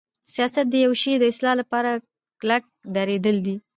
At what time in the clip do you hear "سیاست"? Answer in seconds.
0.33-0.65